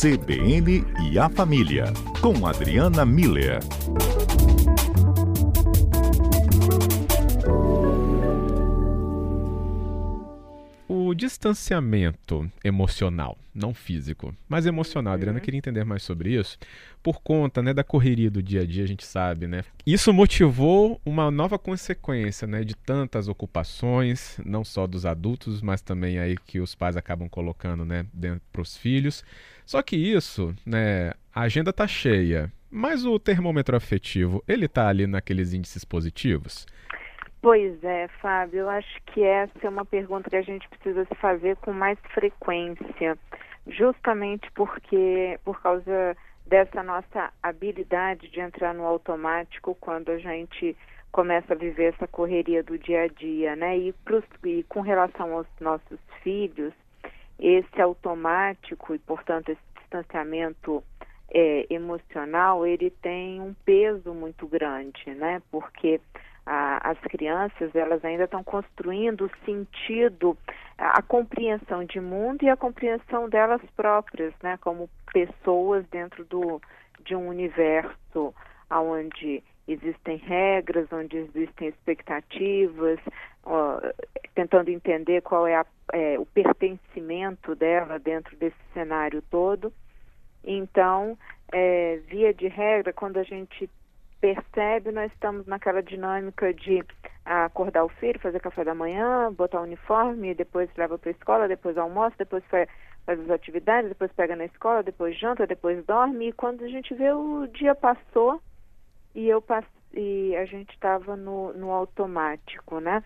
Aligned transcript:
CBN 0.00 0.82
e 1.12 1.18
a 1.18 1.28
Família, 1.28 1.92
com 2.22 2.46
Adriana 2.46 3.04
Miller. 3.04 3.60
Distanciamento 11.20 12.50
emocional, 12.64 13.36
não 13.54 13.74
físico, 13.74 14.34
mas 14.48 14.64
emocional, 14.64 15.12
Adriana, 15.12 15.38
uhum. 15.38 15.44
queria 15.44 15.58
entender 15.58 15.84
mais 15.84 16.02
sobre 16.02 16.34
isso. 16.34 16.56
Por 17.02 17.20
conta 17.20 17.62
né, 17.62 17.74
da 17.74 17.84
correria 17.84 18.30
do 18.30 18.42
dia 18.42 18.62
a 18.62 18.66
dia, 18.66 18.84
a 18.84 18.86
gente 18.86 19.04
sabe, 19.04 19.46
né? 19.46 19.62
Isso 19.86 20.14
motivou 20.14 20.98
uma 21.04 21.30
nova 21.30 21.58
consequência 21.58 22.48
né, 22.48 22.64
de 22.64 22.74
tantas 22.74 23.28
ocupações, 23.28 24.38
não 24.46 24.64
só 24.64 24.86
dos 24.86 25.04
adultos, 25.04 25.60
mas 25.60 25.82
também 25.82 26.18
aí 26.18 26.38
que 26.46 26.58
os 26.58 26.74
pais 26.74 26.96
acabam 26.96 27.28
colocando 27.28 27.84
né, 27.84 28.06
para 28.50 28.62
os 28.62 28.74
filhos. 28.74 29.22
Só 29.66 29.82
que 29.82 29.96
isso, 29.96 30.54
né, 30.64 31.12
a 31.34 31.42
agenda 31.42 31.70
tá 31.70 31.86
cheia, 31.86 32.50
mas 32.70 33.04
o 33.04 33.18
termômetro 33.18 33.76
afetivo, 33.76 34.42
ele 34.48 34.66
tá 34.66 34.88
ali 34.88 35.06
naqueles 35.06 35.52
índices 35.52 35.84
positivos? 35.84 36.66
Pois 37.42 37.82
é, 37.82 38.06
Fábio, 38.20 38.60
eu 38.60 38.70
acho 38.70 39.02
que 39.06 39.22
essa 39.22 39.52
é 39.62 39.68
uma 39.68 39.84
pergunta 39.84 40.28
que 40.28 40.36
a 40.36 40.42
gente 40.42 40.68
precisa 40.68 41.06
se 41.06 41.14
fazer 41.14 41.56
com 41.56 41.72
mais 41.72 41.98
frequência, 42.12 43.16
justamente 43.66 44.50
porque 44.52 45.40
por 45.42 45.60
causa 45.62 46.14
dessa 46.46 46.82
nossa 46.82 47.32
habilidade 47.42 48.28
de 48.28 48.40
entrar 48.40 48.74
no 48.74 48.84
automático 48.84 49.74
quando 49.80 50.10
a 50.10 50.18
gente 50.18 50.76
começa 51.10 51.54
a 51.54 51.56
viver 51.56 51.94
essa 51.94 52.06
correria 52.06 52.62
do 52.62 52.76
dia 52.76 53.04
a 53.04 53.08
dia, 53.08 53.56
né? 53.56 53.78
E, 53.78 53.92
pros, 54.04 54.24
e 54.44 54.62
com 54.64 54.82
relação 54.82 55.32
aos 55.32 55.46
nossos 55.60 55.98
filhos, 56.22 56.74
esse 57.38 57.80
automático 57.80 58.94
e, 58.94 58.98
portanto, 58.98 59.48
esse 59.48 59.62
distanciamento 59.78 60.84
é, 61.30 61.66
emocional, 61.70 62.66
ele 62.66 62.90
tem 62.90 63.40
um 63.40 63.54
peso 63.64 64.12
muito 64.12 64.46
grande, 64.46 65.14
né? 65.14 65.40
Porque 65.50 66.00
a, 66.46 66.90
as 66.90 66.98
crianças 67.00 67.74
elas 67.74 68.04
ainda 68.04 68.24
estão 68.24 68.42
construindo 68.42 69.26
o 69.26 69.44
sentido, 69.44 70.36
a, 70.78 70.98
a, 70.98 71.02
compreensão 71.02 71.84
de 71.84 72.00
mundo 72.00 72.42
e 72.42 72.48
a 72.48 72.56
compreensão 72.56 73.28
delas 73.28 73.62
próprias, 73.76 74.34
né, 74.42 74.58
como 74.60 74.88
pessoas 75.12 75.84
dentro 75.90 76.24
do, 76.24 76.60
de 77.04 77.14
um 77.14 77.28
universo 77.28 78.34
onde 78.70 79.42
existem 79.66 80.16
regras, 80.16 80.90
onde 80.92 81.16
existem 81.16 81.68
expectativas, 81.68 82.98
ó, 83.44 83.80
tentando 84.34 84.70
entender 84.70 85.20
qual 85.22 85.46
é, 85.46 85.56
a, 85.56 85.66
é, 85.92 86.18
o 86.18 86.26
pertencimento 86.26 87.54
dela 87.54 87.98
dentro 87.98 88.36
desse 88.36 88.56
cenário 88.72 89.22
todo. 89.30 89.72
Então, 90.42 91.18
é, 91.52 92.00
via 92.08 92.32
de 92.32 92.48
regra, 92.48 92.92
quando 92.92 93.18
a 93.18 93.22
gente 93.22 93.68
percebe, 94.20 94.92
nós 94.92 95.10
estamos 95.12 95.46
naquela 95.46 95.82
dinâmica 95.82 96.52
de 96.52 96.84
acordar 97.24 97.84
o 97.84 97.88
filho, 97.88 98.20
fazer 98.20 98.40
café 98.40 98.64
da 98.64 98.74
manhã, 98.74 99.32
botar 99.32 99.60
o 99.60 99.64
uniforme, 99.64 100.34
depois 100.34 100.68
leva 100.76 100.98
para 100.98 101.10
a 101.10 101.12
escola, 101.12 101.48
depois 101.48 101.78
almoça, 101.78 102.14
depois 102.18 102.44
faz, 102.46 102.68
as 103.06 103.30
atividades, 103.30 103.88
depois 103.88 104.12
pega 104.12 104.36
na 104.36 104.44
escola, 104.44 104.82
depois 104.82 105.18
janta, 105.18 105.46
depois 105.46 105.84
dorme. 105.86 106.28
E 106.28 106.32
quando 106.32 106.64
a 106.64 106.68
gente 106.68 106.94
vê 106.94 107.12
o 107.12 107.46
dia 107.46 107.74
passou 107.74 108.40
e 109.14 109.28
eu 109.28 109.42
e 109.92 110.36
a 110.36 110.44
gente 110.44 110.72
estava 110.72 111.16
no, 111.16 111.52
no 111.54 111.70
automático, 111.70 112.78
né? 112.78 113.02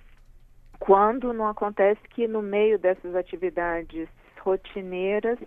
Quando 0.78 1.32
não 1.32 1.46
acontece 1.48 2.00
que 2.10 2.28
no 2.28 2.42
meio 2.42 2.78
dessas 2.78 3.14
atividades 3.14 4.08
rotineiras 4.40 5.38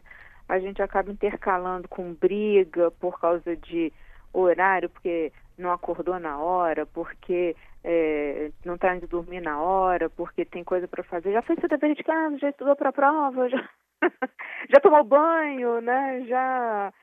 a 0.50 0.60
gente 0.60 0.82
acaba 0.82 1.12
intercalando 1.12 1.88
com 1.88 2.14
briga 2.14 2.90
por 2.92 3.20
causa 3.20 3.56
de 3.56 3.94
horário, 4.34 4.90
porque 4.90 5.32
não 5.58 5.72
acordou 5.72 6.20
na 6.20 6.38
hora, 6.38 6.86
porque 6.86 7.56
é, 7.84 8.52
não 8.66 8.76
está 8.76 8.96
indo 8.96 9.08
dormir 9.08 9.42
na 9.42 9.62
hora, 9.62 10.10
porque 10.10 10.46
tem 10.46 10.64
coisa 10.64 10.88
para 10.88 11.04
fazer. 11.04 11.32
Já 11.32 11.42
fez 11.42 11.60
seu 11.60 11.70
dever 11.70 11.96
de 11.96 12.04
casa, 12.04 12.38
já 12.38 12.50
estudou 12.50 12.76
para 12.76 12.90
a 12.90 12.94
prova, 12.94 13.50
já, 13.50 13.70
já 14.70 14.80
tomou 14.82 15.04
banho, 15.04 15.82
né? 15.82 16.26
Já 16.28 16.94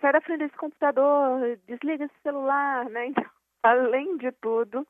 sai 0.00 0.12
da 0.12 0.20
frente 0.20 0.40
desse 0.40 0.56
computador, 0.56 1.58
desliga 1.66 2.04
esse 2.04 2.22
celular, 2.22 2.88
né? 2.90 3.06
Então, 3.16 3.30
além 3.62 4.18
de 4.18 4.30
tudo, 4.42 4.86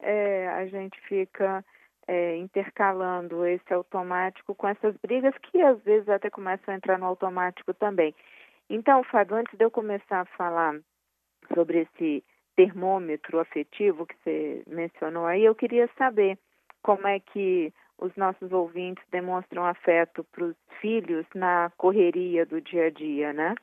é, 0.00 0.48
a 0.48 0.66
gente 0.66 0.98
fica 1.02 1.62
é, 2.06 2.36
intercalando 2.36 3.44
esse 3.44 3.72
automático 3.72 4.54
com 4.54 4.66
essas 4.66 4.96
brigas 4.96 5.36
que 5.38 5.60
às 5.60 5.78
vezes 5.82 6.08
até 6.08 6.30
começam 6.30 6.72
a 6.72 6.76
entrar 6.78 6.98
no 6.98 7.04
automático 7.04 7.74
também. 7.74 8.14
Então, 8.70 9.04
Fábio, 9.04 9.36
antes 9.36 9.56
de 9.56 9.62
eu 9.62 9.70
começar 9.70 10.20
a 10.20 10.36
falar 10.36 10.80
sobre 11.52 11.80
esse 11.80 12.24
termômetro 12.58 13.38
afetivo 13.38 14.04
que 14.04 14.16
você 14.16 14.64
mencionou 14.66 15.26
aí, 15.26 15.44
eu 15.44 15.54
queria 15.54 15.88
saber 15.96 16.36
como 16.82 17.06
é 17.06 17.20
que 17.20 17.72
os 17.96 18.12
nossos 18.16 18.50
ouvintes 18.50 19.04
demonstram 19.12 19.64
afeto 19.64 20.24
para 20.24 20.44
os 20.44 20.56
filhos 20.80 21.24
na 21.36 21.70
correria 21.76 22.44
do 22.44 22.60
dia 22.60 22.86
a 22.86 22.90
dia, 22.90 23.32
né? 23.32 23.54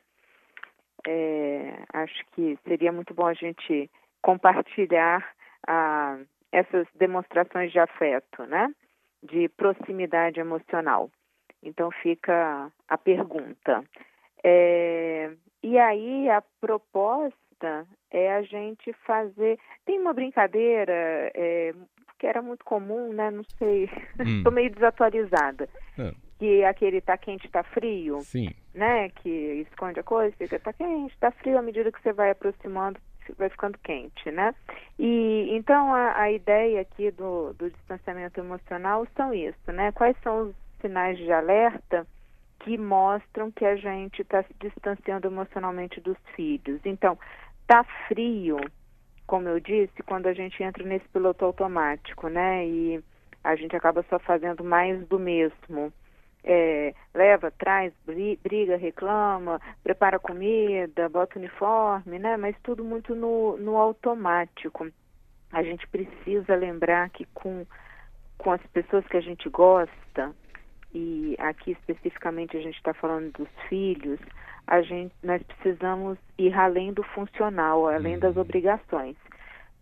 É, 1.05 1.77
acho 1.91 2.23
que 2.31 2.57
seria 2.65 2.93
muito 2.93 3.13
bom 3.13 3.27
a 3.27 3.33
gente 3.33 3.91
compartilhar 4.21 5.29
ah, 5.67 6.17
essas 6.49 6.87
demonstrações 6.95 7.73
de 7.73 7.79
afeto, 7.79 8.45
né? 8.45 8.73
De 9.21 9.49
proximidade 9.49 10.39
emocional. 10.39 11.11
Então 11.61 11.91
fica 11.91 12.71
a 12.87 12.97
pergunta. 12.97 13.83
É, 14.41 15.33
e 15.61 15.77
aí 15.77 16.29
a 16.29 16.41
proposta 16.61 17.85
é 18.11 18.33
a 18.33 18.41
gente 18.41 18.93
fazer. 19.05 19.59
Tem 19.85 19.99
uma 19.99 20.13
brincadeira 20.13 20.93
é, 21.33 21.73
que 22.17 22.27
era 22.27 22.41
muito 22.41 22.63
comum, 22.63 23.13
né? 23.13 23.31
Não 23.31 23.43
sei, 23.57 23.89
estou 24.19 24.51
hum. 24.51 24.55
meio 24.55 24.71
desatualizada. 24.71 25.69
É. 25.97 26.13
Que 26.37 26.63
aquele 26.65 27.01
tá 27.01 27.17
quente, 27.17 27.49
tá 27.49 27.63
frio. 27.63 28.19
Sim. 28.21 28.49
Né? 28.73 29.09
Que 29.09 29.65
esconde 29.69 29.99
a 29.99 30.03
coisa, 30.03 30.35
fica 30.37 30.59
tá 30.59 30.73
quente, 30.73 31.17
tá 31.17 31.31
frio, 31.31 31.57
à 31.57 31.61
medida 31.61 31.91
que 31.91 32.01
você 32.01 32.11
vai 32.11 32.31
aproximando, 32.31 32.99
vai 33.37 33.49
ficando 33.49 33.77
quente, 33.79 34.29
né? 34.31 34.53
E 34.99 35.47
então 35.51 35.93
a, 35.93 36.19
a 36.19 36.31
ideia 36.31 36.81
aqui 36.81 37.09
do, 37.11 37.53
do 37.53 37.69
distanciamento 37.69 38.39
emocional 38.39 39.07
são 39.15 39.33
isso, 39.33 39.71
né? 39.71 39.91
Quais 39.93 40.15
são 40.21 40.49
os 40.49 40.55
sinais 40.81 41.17
de 41.17 41.31
alerta 41.31 42.05
que 42.59 42.77
mostram 42.77 43.51
que 43.51 43.63
a 43.63 43.75
gente 43.75 44.23
está 44.23 44.41
se 44.43 44.53
distanciando 44.59 45.27
emocionalmente 45.27 46.01
dos 46.01 46.17
filhos. 46.35 46.79
Então, 46.83 47.17
Tá 47.67 47.83
frio, 48.07 48.57
como 49.25 49.49
eu 49.49 49.59
disse, 49.59 50.03
quando 50.05 50.27
a 50.27 50.33
gente 50.33 50.61
entra 50.61 50.83
nesse 50.83 51.07
piloto 51.09 51.43
automático, 51.45 52.27
né? 52.27 52.65
E 52.67 53.03
a 53.43 53.55
gente 53.55 53.75
acaba 53.75 54.03
só 54.09 54.19
fazendo 54.19 54.63
mais 54.63 55.05
do 55.07 55.19
mesmo. 55.19 55.91
É, 56.43 56.93
leva, 57.11 57.49
traz, 57.49 57.91
briga, 58.43 58.77
reclama, 58.77 59.59
prepara 59.83 60.19
comida, 60.19 61.09
bota 61.09 61.39
uniforme, 61.39 62.19
né? 62.19 62.37
Mas 62.37 62.55
tudo 62.61 62.83
muito 62.83 63.15
no, 63.15 63.57
no 63.57 63.77
automático. 63.77 64.87
A 65.51 65.63
gente 65.63 65.87
precisa 65.87 66.55
lembrar 66.55 67.09
que 67.09 67.25
com, 67.33 67.65
com 68.37 68.51
as 68.51 68.61
pessoas 68.67 69.07
que 69.07 69.17
a 69.17 69.21
gente 69.21 69.49
gosta, 69.49 70.35
e 70.93 71.35
aqui 71.39 71.71
especificamente 71.71 72.55
a 72.55 72.61
gente 72.61 72.77
está 72.77 72.93
falando 72.93 73.31
dos 73.31 73.49
filhos, 73.67 74.19
a 74.67 74.81
gente, 74.81 75.13
nós 75.23 75.41
precisamos 75.43 76.17
ir 76.37 76.53
além 76.53 76.93
do 76.93 77.03
funcional, 77.03 77.87
além 77.87 78.17
das 78.17 78.35
uhum. 78.35 78.41
obrigações. 78.41 79.15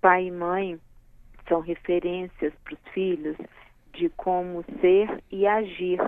Pai 0.01 0.27
e 0.27 0.31
mãe 0.31 0.79
são 1.47 1.61
referências 1.61 2.53
para 2.63 2.73
os 2.73 2.93
filhos 2.93 3.37
de 3.93 4.09
como 4.09 4.63
ser 4.81 5.23
e 5.31 5.47
agir. 5.47 5.99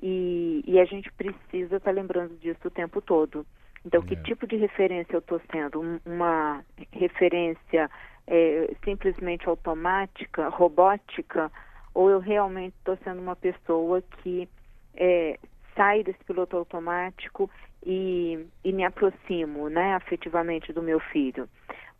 E, 0.00 0.62
e 0.66 0.78
a 0.78 0.84
gente 0.84 1.12
precisa 1.12 1.76
estar 1.76 1.80
tá 1.80 1.90
lembrando 1.90 2.38
disso 2.38 2.60
o 2.64 2.70
tempo 2.70 3.00
todo. 3.02 3.44
Então, 3.84 4.02
que 4.02 4.14
é. 4.14 4.22
tipo 4.22 4.46
de 4.46 4.56
referência 4.56 5.14
eu 5.14 5.20
estou 5.20 5.40
sendo? 5.50 6.00
Uma 6.04 6.64
referência 6.92 7.90
é, 8.26 8.74
simplesmente 8.84 9.48
automática, 9.48 10.48
robótica, 10.48 11.50
ou 11.94 12.10
eu 12.10 12.20
realmente 12.20 12.74
estou 12.78 12.96
sendo 13.02 13.20
uma 13.20 13.36
pessoa 13.36 14.02
que 14.22 14.48
é, 14.94 15.38
sai 15.78 16.02
desse 16.02 16.22
piloto 16.24 16.56
automático 16.56 17.48
e, 17.86 18.44
e 18.64 18.72
me 18.72 18.84
aproximo, 18.84 19.68
né, 19.68 19.94
afetivamente 19.94 20.72
do 20.72 20.82
meu 20.82 20.98
filho. 20.98 21.48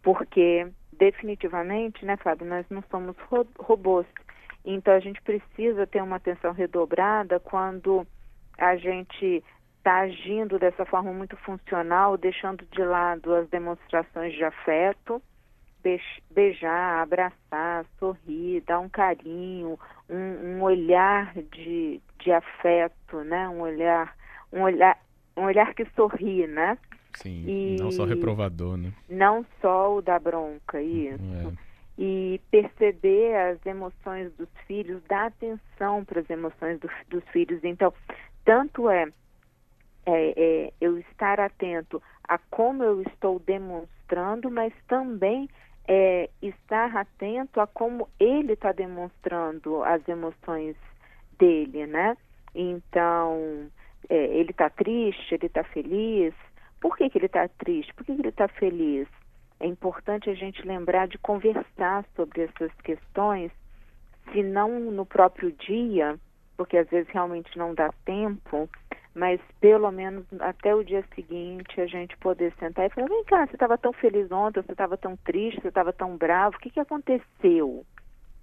Porque, 0.02 0.66
definitivamente, 0.92 2.04
né, 2.04 2.16
Fábio, 2.16 2.44
nós 2.44 2.66
não 2.68 2.82
somos 2.90 3.16
ro 3.30 3.46
robôs. 3.56 4.06
Então, 4.64 4.92
a 4.92 4.98
gente 4.98 5.22
precisa 5.22 5.86
ter 5.86 6.02
uma 6.02 6.16
atenção 6.16 6.52
redobrada 6.52 7.38
quando 7.38 8.04
a 8.58 8.74
gente 8.74 9.44
está 9.78 10.00
agindo 10.00 10.58
dessa 10.58 10.84
forma 10.84 11.12
muito 11.12 11.36
funcional, 11.36 12.18
deixando 12.18 12.66
de 12.66 12.82
lado 12.82 13.32
as 13.32 13.48
demonstrações 13.48 14.34
de 14.34 14.42
afeto, 14.42 15.22
beijar, 16.28 17.00
abraçar, 17.00 17.86
sorrir, 17.98 18.60
dar 18.62 18.80
um 18.80 18.88
carinho, 18.88 19.78
um, 20.10 20.56
um 20.56 20.62
olhar 20.62 21.32
de, 21.52 22.02
de 22.28 22.32
afeto, 22.32 23.24
né? 23.24 23.48
Um 23.48 23.60
olhar, 23.60 24.14
um 24.52 24.62
olhar 24.62 24.98
um 25.34 25.44
olhar 25.44 25.72
que 25.74 25.86
sorri, 25.96 26.46
né? 26.46 26.76
Sim, 27.14 27.44
e 27.46 27.76
não 27.80 27.90
só 27.90 28.04
reprovador, 28.04 28.76
né? 28.76 28.92
Não 29.08 29.46
só 29.60 29.96
o 29.96 30.02
da 30.02 30.18
bronca, 30.18 30.82
isso. 30.82 31.22
É. 31.22 31.68
E 31.96 32.40
perceber 32.50 33.34
as 33.34 33.64
emoções 33.64 34.32
dos 34.34 34.48
filhos, 34.66 35.02
dar 35.08 35.26
atenção 35.26 36.04
para 36.04 36.20
as 36.20 36.28
emoções 36.28 36.78
do, 36.80 36.90
dos 37.08 37.24
filhos. 37.30 37.64
Então, 37.64 37.92
tanto 38.44 38.90
é, 38.90 39.06
é, 40.04 40.34
é, 40.36 40.72
eu 40.80 40.98
estar 40.98 41.40
atento 41.40 42.02
a 42.28 42.36
como 42.38 42.84
eu 42.84 43.02
estou 43.02 43.38
demonstrando, 43.40 44.50
mas 44.50 44.72
também 44.86 45.48
é, 45.88 46.28
estar 46.42 46.94
atento 46.96 47.60
a 47.60 47.66
como 47.66 48.08
ele 48.20 48.52
está 48.52 48.72
demonstrando 48.72 49.82
as 49.82 50.06
emoções 50.06 50.76
dele, 51.38 51.86
né? 51.86 52.16
Então, 52.54 53.68
é, 54.08 54.16
ele 54.38 54.50
está 54.50 54.68
triste, 54.70 55.34
ele 55.34 55.46
está 55.46 55.62
feliz. 55.64 56.34
Por 56.80 56.96
que, 56.96 57.08
que 57.10 57.18
ele 57.18 57.26
está 57.26 57.48
triste? 57.48 57.92
Por 57.94 58.04
que, 58.04 58.14
que 58.14 58.20
ele 58.20 58.28
está 58.28 58.48
feliz? 58.48 59.08
É 59.60 59.66
importante 59.66 60.30
a 60.30 60.34
gente 60.34 60.66
lembrar 60.66 61.08
de 61.08 61.18
conversar 61.18 62.04
sobre 62.14 62.42
essas 62.42 62.72
questões, 62.82 63.50
se 64.32 64.42
não 64.42 64.78
no 64.78 65.04
próprio 65.04 65.50
dia, 65.52 66.18
porque 66.56 66.76
às 66.76 66.88
vezes 66.88 67.10
realmente 67.12 67.56
não 67.58 67.74
dá 67.74 67.92
tempo, 68.04 68.68
mas 69.14 69.40
pelo 69.60 69.90
menos 69.90 70.24
até 70.40 70.74
o 70.74 70.84
dia 70.84 71.04
seguinte 71.14 71.80
a 71.80 71.86
gente 71.86 72.16
poder 72.18 72.52
sentar 72.58 72.86
e 72.86 72.90
falar: 72.90 73.08
vem 73.08 73.24
cá, 73.24 73.46
você 73.46 73.54
estava 73.54 73.76
tão 73.76 73.92
feliz 73.92 74.30
ontem, 74.30 74.62
você 74.62 74.72
estava 74.72 74.96
tão 74.96 75.16
triste, 75.16 75.60
você 75.60 75.68
estava 75.68 75.92
tão 75.92 76.16
bravo, 76.16 76.56
o 76.56 76.60
que, 76.60 76.70
que 76.70 76.80
aconteceu? 76.80 77.84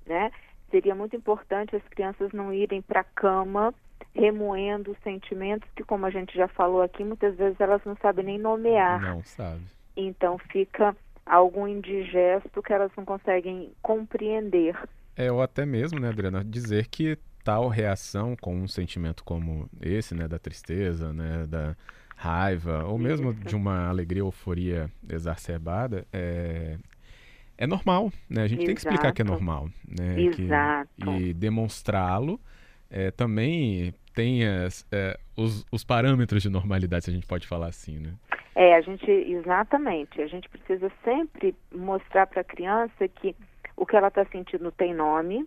Né? 0.06 0.32
Seria 0.72 0.96
muito 0.96 1.16
importante 1.16 1.76
as 1.76 1.84
crianças 1.90 2.32
não 2.32 2.54
irem 2.54 2.82
para 2.82 3.02
a 3.02 3.04
cama 3.04 3.74
remoendo 4.14 4.96
sentimentos 5.04 5.70
que, 5.76 5.84
como 5.84 6.06
a 6.06 6.10
gente 6.10 6.36
já 6.36 6.48
falou 6.48 6.82
aqui, 6.82 7.04
muitas 7.04 7.36
vezes 7.36 7.60
elas 7.60 7.82
não 7.86 7.96
sabem 7.98 8.26
nem 8.26 8.38
nomear. 8.38 9.02
Não 9.02 9.24
sabe. 9.24 9.62
Então 9.96 10.38
fica 10.38 10.96
algum 11.26 11.68
indigesto 11.68 12.62
que 12.62 12.74
elas 12.74 12.92
não 12.96 13.04
conseguem 13.04 13.72
compreender. 13.82 14.78
É, 15.16 15.32
ou 15.32 15.42
até 15.42 15.66
mesmo, 15.66 16.00
né, 16.00 16.10
Adriana, 16.10 16.44
dizer 16.44 16.88
que 16.88 17.18
tal 17.44 17.68
reação 17.68 18.36
com 18.36 18.56
um 18.56 18.68
sentimento 18.68 19.24
como 19.24 19.70
esse, 19.82 20.16
né, 20.16 20.28
da 20.28 20.40
tristeza, 20.40 21.14
né, 21.14 21.46
da 21.48 21.76
raiva, 22.16 22.86
ou 22.86 22.98
mesmo 22.98 23.32
Isso. 23.32 23.40
de 23.42 23.56
uma 23.56 23.88
alegria 23.88 24.24
ou 24.24 24.30
euforia 24.30 24.90
exacerbada, 25.08 26.06
é, 26.12 26.78
é 27.58 27.68
normal, 27.68 28.12
né? 28.30 28.44
A 28.44 28.48
gente 28.48 28.60
Exato. 28.60 28.66
tem 28.66 28.76
que 28.76 28.82
explicar 28.82 29.14
que 29.14 29.22
é 29.22 29.26
normal, 29.26 29.70
né? 29.88 30.22
Exato. 30.22 30.90
Que, 30.98 31.10
e 31.10 31.34
demonstrá-lo 31.34 32.40
é, 32.90 33.12
também 33.12 33.94
tem 34.14 34.48
as, 34.48 34.88
é, 34.92 35.18
os, 35.36 35.66
os 35.72 35.84
parâmetros 35.84 36.42
de 36.42 36.50
normalidade, 36.50 37.06
se 37.06 37.12
a 37.12 37.14
gente 37.14 37.28
pode 37.28 37.48
falar 37.48 37.68
assim, 37.68 38.00
né? 38.00 38.14
É, 38.56 38.76
a 38.76 38.82
gente, 38.82 39.10
exatamente, 39.12 40.22
a 40.22 40.28
gente 40.28 40.48
precisa 40.48 40.90
sempre 41.04 41.54
mostrar 41.74 42.26
para 42.26 42.40
a 42.40 42.44
criança 42.44 43.08
que 43.08 43.36
o 43.76 43.86
que 43.86 43.98
ela 43.98 44.08
está 44.08 44.24
sentindo 44.26 44.72
tem 44.72 44.94
nome, 44.94 45.46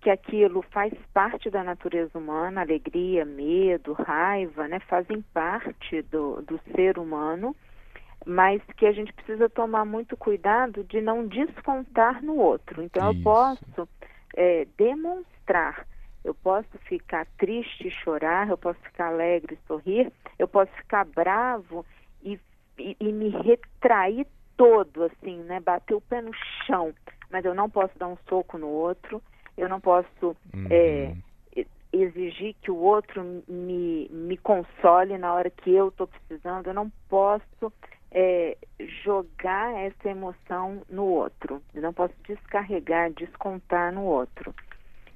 que 0.00 0.08
aquilo 0.08 0.62
faz 0.70 0.94
parte 1.12 1.50
da 1.50 1.62
natureza 1.62 2.16
humana, 2.16 2.62
alegria, 2.62 3.26
medo, 3.26 3.92
raiva, 3.92 4.66
né, 4.66 4.80
fazem 4.80 5.22
parte 5.34 6.00
do, 6.02 6.40
do 6.42 6.58
ser 6.74 6.98
humano, 6.98 7.54
mas 8.26 8.60
que 8.76 8.84
a 8.84 8.92
gente 8.92 9.12
precisa 9.12 9.48
tomar 9.48 9.84
muito 9.84 10.16
cuidado 10.16 10.82
de 10.84 11.00
não 11.00 11.26
descontar 11.26 12.22
no 12.22 12.36
outro. 12.36 12.82
Então 12.82 13.10
Isso. 13.10 13.20
eu 13.20 13.24
posso 13.24 13.88
é, 14.36 14.66
demonstrar 14.76 15.86
eu 16.26 16.34
posso 16.34 16.76
ficar 16.88 17.24
triste 17.38 17.86
e 17.86 17.90
chorar, 17.90 18.48
eu 18.48 18.58
posso 18.58 18.80
ficar 18.80 19.06
alegre 19.06 19.54
e 19.54 19.66
sorrir, 19.68 20.12
eu 20.36 20.48
posso 20.48 20.72
ficar 20.72 21.04
bravo 21.04 21.86
e, 22.20 22.38
e, 22.76 22.96
e 22.98 23.12
me 23.12 23.28
retrair 23.28 24.26
todo, 24.56 25.04
assim, 25.04 25.36
né? 25.44 25.60
Bater 25.60 25.94
o 25.94 26.00
pé 26.00 26.20
no 26.20 26.32
chão. 26.66 26.92
Mas 27.30 27.44
eu 27.44 27.54
não 27.54 27.70
posso 27.70 27.96
dar 27.96 28.08
um 28.08 28.18
soco 28.28 28.58
no 28.58 28.66
outro, 28.66 29.22
eu 29.56 29.68
não 29.68 29.80
posso 29.80 30.36
uhum. 30.52 30.66
é, 30.68 31.14
exigir 31.92 32.56
que 32.60 32.72
o 32.72 32.76
outro 32.76 33.22
me, 33.46 34.08
me 34.10 34.36
console 34.36 35.16
na 35.18 35.32
hora 35.32 35.48
que 35.48 35.70
eu 35.70 35.88
estou 35.88 36.08
precisando, 36.08 36.66
eu 36.66 36.74
não 36.74 36.90
posso 37.08 37.72
é, 38.18 38.56
jogar 39.04 39.74
essa 39.74 40.08
emoção 40.08 40.82
no 40.88 41.04
outro, 41.04 41.62
eu 41.74 41.82
não 41.82 41.92
posso 41.92 42.14
descarregar, 42.26 43.12
descontar 43.12 43.92
no 43.92 44.04
outro. 44.04 44.54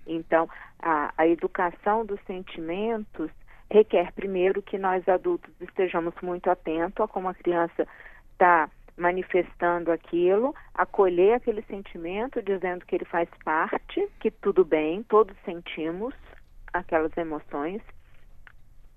Então, 0.06 0.47
a, 0.79 1.11
a 1.17 1.26
educação 1.26 2.05
dos 2.05 2.20
sentimentos 2.26 3.31
requer 3.70 4.12
primeiro 4.12 4.61
que 4.61 4.76
nós 4.76 5.08
adultos 5.08 5.50
estejamos 5.62 6.12
muito 6.20 6.50
atentos 6.50 7.02
a 7.02 7.08
como 7.08 7.31
a 7.31 7.35
criança 7.35 7.88
está 8.32 8.69
manifestando 8.99 9.91
aquilo, 9.91 10.55
acolher 10.75 11.37
aquele 11.37 11.62
sentimento, 11.62 12.43
dizendo 12.43 12.85
que 12.85 12.96
ele 12.96 13.06
faz 13.06 13.31
parte, 13.43 14.06
que 14.20 14.31
tudo 14.31 14.62
bem, 14.62 15.03
todos 15.05 15.35
sentimos 15.46 16.14
aquelas 16.70 17.17
emoções 17.17 17.81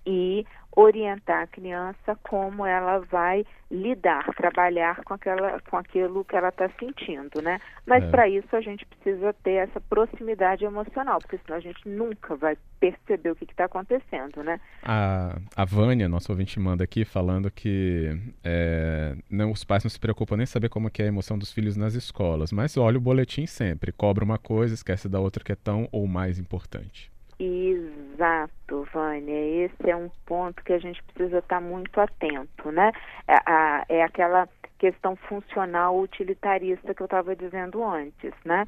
e 0.06 0.46
orientar 0.76 1.44
a 1.44 1.48
criança 1.48 2.18
como 2.24 2.66
ela 2.66 3.00
vai 3.00 3.46
lidar, 3.70 4.26
trabalhar 4.36 5.04
com, 5.04 5.14
aquela, 5.14 5.60
com 5.62 5.78
aquilo 5.78 6.26
que 6.26 6.36
ela 6.36 6.50
está 6.50 6.70
sentindo, 6.80 7.42
né? 7.42 7.60
Mas 7.86 8.04
é. 8.04 8.10
para 8.10 8.28
isso 8.28 8.56
a 8.56 8.62
gente 8.62 8.86
precisa 8.86 9.34
ter 9.44 9.68
essa 9.68 9.80
proximidade 9.82 10.66
emocional, 10.66 11.20
porque 11.20 11.40
senão 11.46 11.58
a 11.58 11.62
gente 11.62 11.88
nunca 11.88 12.36
vai 12.36 12.58
perceber 12.80 13.32
o 13.32 13.36
que 13.36 13.46
está 13.46 13.66
acontecendo, 13.66 14.44
né? 14.44 14.60
A, 14.84 15.38
a 15.56 15.66
Vânia, 15.66 16.10
nossa 16.10 16.32
ouvinte, 16.32 16.60
manda 16.60 16.84
aqui 16.84 17.06
falando 17.06 17.52
que 17.52 18.10
é, 18.44 19.16
não, 19.30 19.52
os 19.52 19.64
pais 19.64 19.84
não 19.84 19.90
se 19.90 20.00
preocupam 20.00 20.38
nem 20.38 20.46
saber 20.46 20.70
como 20.70 20.88
é 20.88 21.04
a 21.04 21.06
emoção 21.06 21.38
dos 21.38 21.52
filhos 21.52 21.78
nas 21.78 21.94
escolas, 21.94 22.52
mas 22.52 22.78
olha 22.78 22.98
o 22.98 23.02
boletim 23.02 23.46
sempre, 23.46 23.92
cobra 23.92 24.24
uma 24.24 24.38
coisa, 24.38 24.74
esquece 24.74 25.08
da 25.08 25.20
outra 25.20 25.44
que 25.44 25.52
é 25.52 25.56
tão 25.56 25.88
ou 25.92 26.08
mais 26.08 26.40
importante. 26.40 27.12
Exato, 27.40 28.54
Vânia. 28.82 29.66
Esse 29.66 29.90
é 29.90 29.96
um 29.96 30.10
ponto 30.26 30.64
que 30.64 30.74
a 30.74 30.80
gente 30.80 31.02
precisa 31.04 31.38
estar 31.38 31.62
muito 31.62 32.00
atento, 32.02 32.72
né? 32.72 32.92
É, 33.28 33.36
a, 33.46 33.86
é 33.88 34.04
aquela 34.04 34.50
questão 34.80 35.16
funcional 35.16 35.98
utilitarista 36.00 36.94
que 36.94 37.02
eu 37.02 37.06
estava 37.06 37.36
dizendo 37.36 37.84
antes, 37.84 38.34
né? 38.44 38.68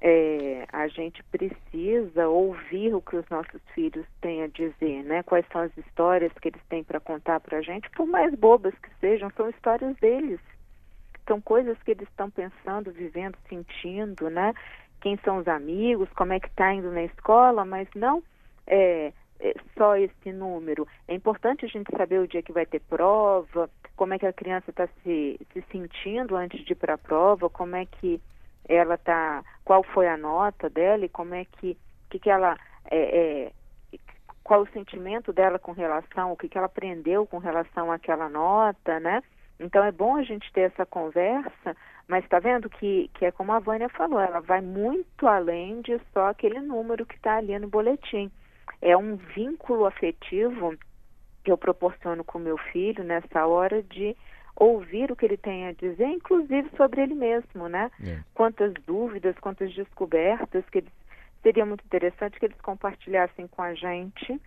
É, 0.00 0.64
a 0.72 0.86
gente 0.88 1.22
precisa 1.24 2.28
ouvir 2.28 2.94
o 2.94 3.02
que 3.02 3.16
os 3.16 3.28
nossos 3.28 3.60
filhos 3.74 4.06
têm 4.20 4.42
a 4.42 4.46
dizer, 4.46 5.02
né? 5.02 5.22
Quais 5.24 5.44
são 5.52 5.62
as 5.62 5.76
histórias 5.76 6.32
que 6.40 6.48
eles 6.48 6.62
têm 6.68 6.84
para 6.84 7.00
contar 7.00 7.40
para 7.40 7.58
a 7.58 7.62
gente, 7.62 7.90
por 7.90 8.06
mais 8.06 8.32
bobas 8.34 8.74
que 8.78 8.88
sejam, 9.00 9.30
são 9.36 9.50
histórias 9.50 9.94
deles. 9.96 10.40
São 11.26 11.40
coisas 11.40 11.76
que 11.82 11.90
eles 11.90 12.08
estão 12.08 12.30
pensando, 12.30 12.90
vivendo, 12.90 13.36
sentindo, 13.48 14.30
né? 14.30 14.54
quem 15.00 15.18
são 15.24 15.38
os 15.38 15.48
amigos, 15.48 16.08
como 16.10 16.32
é 16.32 16.40
que 16.40 16.48
está 16.48 16.72
indo 16.72 16.90
na 16.90 17.02
escola, 17.04 17.64
mas 17.64 17.88
não 17.94 18.22
é, 18.66 19.12
só 19.76 19.96
esse 19.96 20.32
número. 20.32 20.86
É 21.08 21.14
importante 21.14 21.64
a 21.64 21.68
gente 21.68 21.90
saber 21.96 22.20
o 22.20 22.28
dia 22.28 22.42
que 22.42 22.52
vai 22.52 22.66
ter 22.66 22.80
prova, 22.80 23.70
como 23.96 24.14
é 24.14 24.18
que 24.18 24.26
a 24.26 24.32
criança 24.32 24.70
está 24.70 24.86
se, 25.02 25.38
se 25.52 25.62
sentindo 25.70 26.36
antes 26.36 26.64
de 26.64 26.72
ir 26.72 26.76
para 26.76 26.94
a 26.94 26.98
prova, 26.98 27.48
como 27.48 27.76
é 27.76 27.86
que 27.86 28.20
ela 28.68 28.94
está, 28.94 29.42
qual 29.64 29.82
foi 29.82 30.08
a 30.08 30.16
nota 30.16 30.68
dela 30.68 31.04
e 31.04 31.08
como 31.08 31.34
é 31.34 31.44
que, 31.44 31.76
que, 32.08 32.18
que 32.18 32.30
ela 32.30 32.56
é, 32.90 32.98
é, 32.98 33.52
qual 34.44 34.62
o 34.62 34.72
sentimento 34.72 35.32
dela 35.32 35.58
com 35.58 35.72
relação, 35.72 36.32
o 36.32 36.36
que, 36.36 36.48
que 36.48 36.58
ela 36.58 36.66
aprendeu 36.66 37.26
com 37.26 37.38
relação 37.38 37.92
àquela 37.92 38.28
nota, 38.28 38.98
né? 38.98 39.22
Então 39.60 39.84
é 39.84 39.92
bom 39.92 40.16
a 40.16 40.22
gente 40.22 40.50
ter 40.52 40.72
essa 40.72 40.86
conversa, 40.86 41.76
mas 42.08 42.24
está 42.24 42.38
vendo 42.38 42.68
que, 42.68 43.10
que 43.14 43.26
é 43.26 43.30
como 43.30 43.52
a 43.52 43.58
Vânia 43.58 43.88
falou, 43.90 44.18
ela 44.18 44.40
vai 44.40 44.60
muito 44.60 45.26
além 45.28 45.82
de 45.82 46.00
só 46.12 46.28
aquele 46.28 46.60
número 46.60 47.06
que 47.06 47.14
está 47.14 47.36
ali 47.36 47.56
no 47.58 47.68
boletim. 47.68 48.30
É 48.80 48.96
um 48.96 49.16
vínculo 49.16 49.86
afetivo 49.86 50.76
que 51.44 51.50
eu 51.50 51.58
proporciono 51.58 52.24
com 52.24 52.38
meu 52.38 52.58
filho 52.58 53.02
nessa 53.04 53.46
hora 53.46 53.82
de 53.82 54.16
ouvir 54.56 55.10
o 55.10 55.16
que 55.16 55.24
ele 55.24 55.36
tem 55.36 55.66
a 55.66 55.72
dizer, 55.72 56.06
inclusive 56.06 56.68
sobre 56.76 57.02
ele 57.02 57.14
mesmo, 57.14 57.68
né? 57.68 57.90
É. 58.02 58.20
Quantas 58.34 58.74
dúvidas, 58.86 59.38
quantas 59.38 59.72
descobertas 59.74 60.64
que 60.70 60.78
eles, 60.78 60.92
seria 61.42 61.64
muito 61.64 61.84
interessante 61.84 62.38
que 62.38 62.44
eles 62.44 62.60
compartilhassem 62.60 63.46
com 63.46 63.62
a 63.62 63.74
gente 63.74 64.40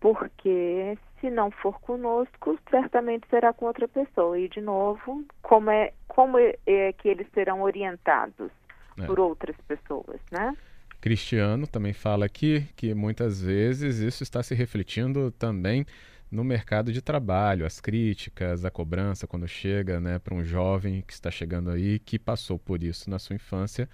porque 0.00 0.98
se 1.20 1.30
não 1.30 1.50
for 1.50 1.80
conosco, 1.80 2.58
certamente 2.70 3.26
será 3.28 3.52
com 3.52 3.66
outra 3.66 3.88
pessoa. 3.88 4.38
E, 4.38 4.48
de 4.48 4.60
novo, 4.60 5.24
como 5.42 5.70
é, 5.70 5.92
como 6.06 6.38
é, 6.38 6.54
é 6.66 6.92
que 6.92 7.08
eles 7.08 7.26
serão 7.32 7.62
orientados 7.62 8.50
é. 8.98 9.06
por 9.06 9.18
outras 9.18 9.56
pessoas, 9.62 10.20
né? 10.30 10.56
Cristiano 11.00 11.66
também 11.66 11.92
fala 11.92 12.26
aqui 12.26 12.66
que 12.76 12.94
muitas 12.94 13.40
vezes 13.40 13.98
isso 13.98 14.22
está 14.22 14.42
se 14.42 14.54
refletindo 14.54 15.30
também 15.30 15.86
no 16.30 16.42
mercado 16.42 16.92
de 16.92 17.00
trabalho, 17.00 17.64
as 17.64 17.80
críticas, 17.80 18.64
a 18.64 18.70
cobrança 18.70 19.26
quando 19.26 19.46
chega 19.46 20.00
né, 20.00 20.18
para 20.18 20.34
um 20.34 20.44
jovem 20.44 21.02
que 21.02 21.12
está 21.12 21.30
chegando 21.30 21.70
aí, 21.70 21.98
que 21.98 22.18
passou 22.18 22.58
por 22.58 22.82
isso 22.82 23.08
na 23.08 23.18
sua 23.18 23.36
infância, 23.36 23.88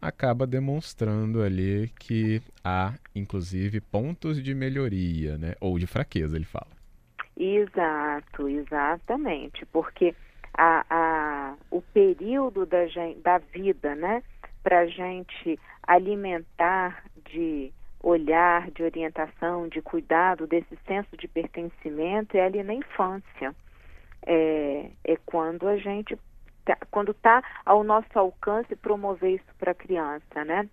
acaba 0.00 0.46
demonstrando 0.46 1.42
ali 1.42 1.90
que 1.98 2.42
há, 2.62 2.94
inclusive, 3.14 3.80
pontos 3.80 4.42
de 4.42 4.54
melhoria, 4.54 5.38
né? 5.38 5.54
Ou 5.60 5.78
de 5.78 5.86
fraqueza, 5.86 6.36
ele 6.36 6.44
fala. 6.44 6.68
Exato, 7.36 8.48
exatamente, 8.48 9.66
porque 9.66 10.14
a, 10.56 10.84
a, 10.88 11.54
o 11.70 11.80
período 11.82 12.64
da, 12.64 12.78
da 13.22 13.38
vida, 13.38 13.94
né, 13.96 14.22
para 14.64 14.80
a 14.80 14.86
gente 14.86 15.60
alimentar 15.86 17.04
de 17.30 17.70
olhar, 18.02 18.70
de 18.70 18.82
orientação, 18.82 19.68
de 19.68 19.80
cuidado, 19.80 20.46
desse 20.46 20.76
senso 20.86 21.16
de 21.16 21.28
pertencimento 21.28 22.36
é 22.36 22.40
ali 22.44 22.62
na 22.62 22.74
infância. 22.74 23.54
É, 24.26 24.90
é 25.04 25.16
quando 25.24 25.68
a 25.68 25.76
gente, 25.76 26.18
tá, 26.64 26.76
quando 26.90 27.12
está 27.12 27.42
ao 27.64 27.84
nosso 27.84 28.18
alcance 28.18 28.74
promover 28.74 29.34
isso 29.34 29.54
para 29.58 29.72
a 29.72 29.74
criança, 29.74 30.44
né? 30.44 30.68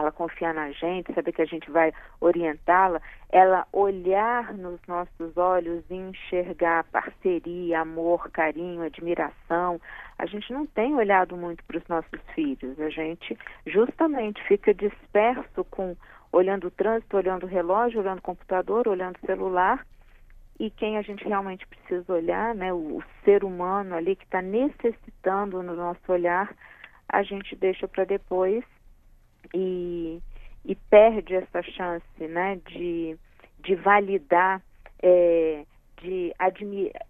Ela 0.00 0.12
confiar 0.12 0.54
na 0.54 0.70
gente, 0.72 1.12
saber 1.14 1.32
que 1.32 1.42
a 1.42 1.46
gente 1.46 1.70
vai 1.70 1.92
orientá-la, 2.20 3.00
ela 3.30 3.66
olhar 3.72 4.54
nos 4.54 4.80
nossos 4.86 5.36
olhos 5.36 5.84
e 5.90 5.94
enxergar 5.94 6.84
parceria, 6.84 7.80
amor, 7.80 8.30
carinho, 8.30 8.82
admiração. 8.82 9.80
A 10.18 10.26
gente 10.26 10.52
não 10.52 10.66
tem 10.66 10.94
olhado 10.94 11.36
muito 11.36 11.62
para 11.64 11.78
os 11.78 11.88
nossos 11.88 12.20
filhos, 12.34 12.78
a 12.80 12.90
gente 12.90 13.36
justamente 13.66 14.42
fica 14.44 14.72
disperso 14.72 15.64
com 15.70 15.96
olhando 16.32 16.66
o 16.66 16.70
trânsito, 16.70 17.16
olhando 17.16 17.44
o 17.44 17.48
relógio, 17.48 18.00
olhando 18.00 18.18
o 18.18 18.22
computador, 18.22 18.88
olhando 18.88 19.16
o 19.16 19.26
celular. 19.26 19.86
E 20.58 20.70
quem 20.70 20.96
a 20.96 21.02
gente 21.02 21.24
realmente 21.24 21.66
precisa 21.66 22.12
olhar, 22.12 22.54
né, 22.54 22.72
o, 22.72 22.98
o 22.98 23.04
ser 23.24 23.44
humano 23.44 23.94
ali 23.94 24.16
que 24.16 24.24
está 24.24 24.40
necessitando 24.40 25.62
no 25.62 25.74
nosso 25.74 26.00
olhar, 26.10 26.54
a 27.08 27.22
gente 27.22 27.54
deixa 27.54 27.86
para 27.86 28.04
depois 28.04 28.64
e, 29.56 30.22
e 30.64 30.74
perde 30.74 31.34
essa 31.34 31.62
chance 31.62 32.04
né, 32.20 32.60
de, 32.66 33.16
de 33.60 33.74
validar, 33.76 34.60
é, 35.02 35.64
de 36.02 36.34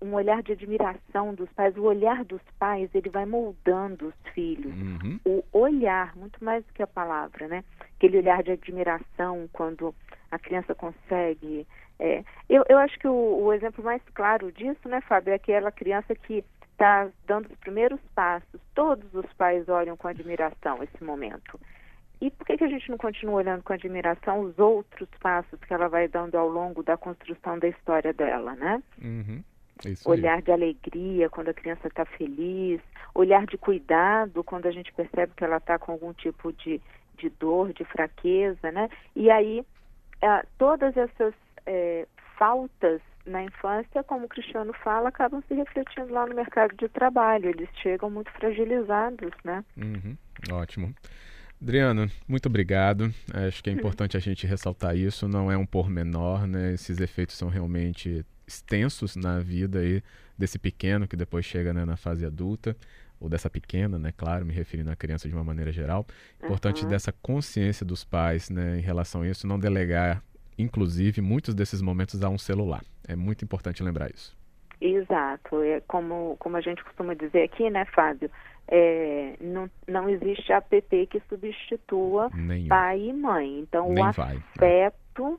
um 0.00 0.14
olhar 0.14 0.42
de 0.42 0.52
admiração 0.52 1.34
dos 1.34 1.50
pais. 1.50 1.76
O 1.76 1.82
olhar 1.82 2.24
dos 2.24 2.40
pais 2.58 2.88
ele 2.94 3.10
vai 3.10 3.26
moldando 3.26 4.06
os 4.06 4.32
filhos. 4.32 4.72
Uhum. 4.74 5.18
O 5.24 5.42
olhar, 5.52 6.14
muito 6.16 6.42
mais 6.42 6.64
do 6.64 6.72
que 6.72 6.82
a 6.82 6.86
palavra, 6.86 7.48
né? 7.48 7.64
Aquele 7.96 8.18
olhar 8.18 8.42
de 8.42 8.52
admiração 8.52 9.48
quando 9.52 9.92
a 10.30 10.38
criança 10.38 10.74
consegue. 10.74 11.66
É, 11.98 12.22
eu, 12.48 12.64
eu 12.68 12.78
acho 12.78 12.96
que 12.98 13.08
o, 13.08 13.44
o 13.44 13.52
exemplo 13.52 13.82
mais 13.82 14.02
claro 14.14 14.52
disso, 14.52 14.88
né, 14.88 15.00
Fábio, 15.00 15.32
é 15.32 15.34
aquela 15.34 15.72
criança 15.72 16.14
que 16.14 16.44
está 16.72 17.08
dando 17.26 17.46
os 17.46 17.58
primeiros 17.58 18.00
passos. 18.14 18.60
Todos 18.74 19.12
os 19.14 19.30
pais 19.32 19.68
olham 19.68 19.96
com 19.96 20.06
admiração 20.06 20.82
esse 20.82 21.02
momento. 21.02 21.58
E 22.20 22.30
por 22.30 22.46
que, 22.46 22.56
que 22.56 22.64
a 22.64 22.68
gente 22.68 22.90
não 22.90 22.96
continua 22.96 23.34
olhando 23.34 23.62
com 23.62 23.72
admiração 23.72 24.40
os 24.40 24.58
outros 24.58 25.08
passos 25.20 25.58
que 25.60 25.72
ela 25.72 25.88
vai 25.88 26.08
dando 26.08 26.36
ao 26.36 26.48
longo 26.48 26.82
da 26.82 26.96
construção 26.96 27.58
da 27.58 27.68
história 27.68 28.12
dela, 28.12 28.54
né? 28.54 28.82
Uhum. 29.02 29.42
olhar 30.06 30.40
de 30.40 30.50
alegria 30.50 31.28
quando 31.28 31.50
a 31.50 31.54
criança 31.54 31.88
está 31.88 32.06
feliz, 32.06 32.80
olhar 33.14 33.44
de 33.44 33.58
cuidado 33.58 34.42
quando 34.42 34.66
a 34.66 34.70
gente 34.70 34.92
percebe 34.94 35.32
que 35.36 35.44
ela 35.44 35.58
está 35.58 35.78
com 35.78 35.92
algum 35.92 36.14
tipo 36.14 36.52
de, 36.54 36.80
de 37.18 37.28
dor, 37.28 37.74
de 37.74 37.84
fraqueza, 37.84 38.72
né? 38.72 38.88
E 39.14 39.30
aí, 39.30 39.62
é, 40.22 40.42
todas 40.56 40.96
essas 40.96 41.34
é, 41.66 42.06
faltas 42.38 43.02
na 43.26 43.42
infância, 43.42 44.02
como 44.04 44.26
o 44.26 44.28
Cristiano 44.28 44.72
fala, 44.72 45.08
acabam 45.08 45.42
se 45.48 45.54
refletindo 45.54 46.12
lá 46.12 46.26
no 46.26 46.34
mercado 46.34 46.74
de 46.76 46.88
trabalho. 46.88 47.50
Eles 47.50 47.68
chegam 47.82 48.08
muito 48.08 48.30
fragilizados, 48.32 49.32
né? 49.44 49.64
Uhum. 49.76 50.16
Ótimo. 50.52 50.94
Adriano, 51.60 52.10
muito 52.28 52.46
obrigado. 52.46 53.12
Acho 53.32 53.62
que 53.62 53.70
é 53.70 53.72
importante 53.72 54.16
a 54.16 54.20
gente 54.20 54.46
ressaltar 54.46 54.96
isso. 54.96 55.26
Não 55.26 55.50
é 55.50 55.56
um 55.56 55.66
pormenor, 55.66 56.46
né? 56.46 56.74
Esses 56.74 57.00
efeitos 57.00 57.36
são 57.36 57.48
realmente 57.48 58.24
extensos 58.46 59.16
na 59.16 59.40
vida 59.40 59.80
aí 59.80 60.02
desse 60.38 60.58
pequeno 60.58 61.08
que 61.08 61.16
depois 61.16 61.44
chega 61.44 61.72
né, 61.72 61.84
na 61.84 61.96
fase 61.96 62.24
adulta 62.24 62.76
ou 63.18 63.28
dessa 63.28 63.48
pequena, 63.48 63.98
né? 63.98 64.12
Claro, 64.16 64.44
me 64.44 64.52
referindo 64.52 64.90
à 64.90 64.96
criança 64.96 65.28
de 65.28 65.34
uma 65.34 65.42
maneira 65.42 65.72
geral. 65.72 66.06
Importante 66.42 66.84
uhum. 66.84 66.90
dessa 66.90 67.10
consciência 67.10 67.84
dos 67.84 68.04
pais, 68.04 68.50
né, 68.50 68.78
em 68.78 68.82
relação 68.82 69.22
a 69.22 69.28
isso, 69.28 69.46
não 69.46 69.58
delegar, 69.58 70.22
inclusive, 70.58 71.22
muitos 71.22 71.54
desses 71.54 71.80
momentos 71.80 72.22
a 72.22 72.28
um 72.28 72.38
celular. 72.38 72.84
É 73.08 73.16
muito 73.16 73.44
importante 73.44 73.82
lembrar 73.82 74.10
isso. 74.14 74.36
Exato, 74.80 75.62
é 75.62 75.80
como 75.82 76.36
como 76.38 76.56
a 76.56 76.60
gente 76.60 76.84
costuma 76.84 77.14
dizer 77.14 77.42
aqui, 77.42 77.70
né, 77.70 77.84
Fábio? 77.86 78.30
é, 78.68 79.36
não, 79.40 79.70
não 79.86 80.08
existe 80.08 80.52
app 80.52 80.82
que 81.06 81.22
substitua 81.28 82.30
Nenhum. 82.34 82.68
pai 82.68 83.00
e 83.00 83.12
mãe. 83.12 83.60
Então, 83.60 83.88
Nem 83.92 84.04
o 84.04 84.06
afeto 84.06 85.22
vai. 85.22 85.36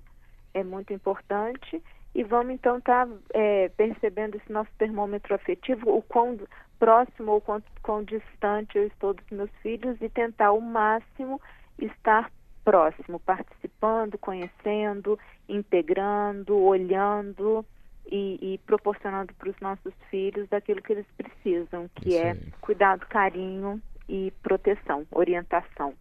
é 0.53 0.63
muito 0.63 0.93
importante 0.93 1.81
e 2.15 2.23
vamos 2.23 2.53
então 2.53 2.77
estar 2.77 3.05
tá, 3.05 3.13
é, 3.33 3.69
percebendo 3.69 4.37
esse 4.37 4.51
nosso 4.51 4.71
termômetro 4.77 5.35
afetivo, 5.35 5.95
o 5.95 6.01
quão 6.01 6.39
próximo 6.79 7.33
ou 7.33 7.41
quão, 7.41 7.61
quão 7.81 8.03
distante 8.03 8.77
eu 8.77 8.87
estou 8.87 9.13
dos 9.13 9.29
meus 9.29 9.51
filhos 9.61 9.97
e 10.01 10.09
tentar 10.09 10.51
o 10.51 10.61
máximo 10.61 11.41
estar 11.79 12.31
próximo, 12.63 13.19
participando, 13.19 14.17
conhecendo, 14.17 15.17
integrando, 15.47 16.57
olhando 16.57 17.65
e, 18.11 18.37
e 18.41 18.57
proporcionando 18.65 19.33
para 19.33 19.49
os 19.49 19.59
nossos 19.59 19.93
filhos 20.09 20.51
aquilo 20.51 20.81
que 20.81 20.93
eles 20.93 21.05
precisam, 21.17 21.89
que 21.95 22.09
Isso 22.09 22.17
é 22.19 22.31
aí. 22.31 22.39
cuidado, 22.61 23.05
carinho 23.07 23.81
e 24.07 24.31
proteção, 24.41 25.05
orientação. 25.11 25.93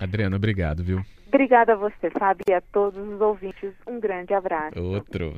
Adriana, 0.00 0.36
obrigado, 0.36 0.82
viu? 0.82 1.00
Obrigada 1.26 1.74
a 1.74 1.76
você, 1.76 2.10
Fábio, 2.18 2.44
e 2.48 2.54
a 2.54 2.60
todos 2.60 3.06
os 3.06 3.20
ouvintes. 3.20 3.72
Um 3.86 4.00
grande 4.00 4.32
abraço. 4.32 4.80
Outro. 4.80 5.36